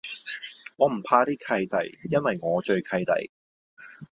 [0.77, 3.31] 我唔怕啲契弟，因為我最契弟